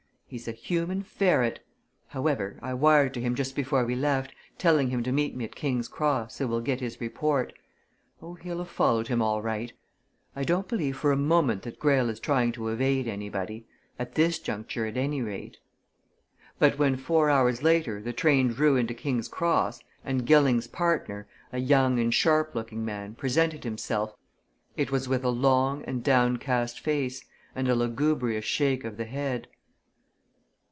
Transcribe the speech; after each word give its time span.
"He's 0.31 0.47
a 0.47 0.53
human 0.53 1.03
ferret! 1.03 1.59
However, 2.07 2.57
I 2.61 2.73
wired 2.73 3.13
to 3.15 3.21
him 3.21 3.35
just 3.35 3.53
before 3.53 3.83
we 3.83 3.95
left, 3.95 4.33
telling 4.57 4.89
him 4.89 5.03
to 5.03 5.11
meet 5.11 5.35
me 5.35 5.43
at 5.43 5.57
King's 5.57 5.89
Cross, 5.89 6.35
so 6.35 6.47
we'll 6.47 6.61
get 6.61 6.79
his 6.79 7.01
report. 7.01 7.51
Oh, 8.21 8.35
he'll 8.35 8.59
have 8.59 8.69
followed 8.69 9.09
him 9.09 9.21
all 9.21 9.41
right 9.41 9.73
I 10.33 10.45
don't 10.45 10.71
imagine 10.71 10.93
for 10.93 11.11
a 11.11 11.17
moment 11.17 11.63
that 11.63 11.79
Greyle 11.79 12.07
is 12.07 12.21
trying 12.21 12.53
to 12.53 12.69
evade 12.69 13.09
anybody, 13.09 13.67
at 13.99 14.15
this 14.15 14.39
juncture, 14.39 14.85
at 14.85 14.95
any 14.95 15.21
rate." 15.21 15.57
But 16.57 16.79
when 16.79 16.95
four 16.95 17.29
hours 17.29 17.61
later 17.61 18.01
the 18.01 18.13
train 18.13 18.47
drew 18.47 18.77
into 18.77 18.93
King's 18.93 19.27
Cross 19.27 19.81
and 20.01 20.25
Gilling's 20.25 20.67
partner, 20.67 21.27
a 21.51 21.59
young 21.59 21.99
and 21.99 22.13
sharp 22.13 22.55
looking 22.55 22.85
man, 22.85 23.15
presented 23.15 23.65
himself, 23.65 24.15
it 24.77 24.91
was 24.93 25.09
with 25.09 25.25
a 25.25 25.29
long 25.29 25.83
and 25.83 26.01
downcast 26.01 26.79
face 26.79 27.25
and 27.53 27.67
a 27.67 27.75
lugubrious 27.75 28.45
shake 28.45 28.85
of 28.85 28.95
the 28.95 29.03
head. 29.03 29.49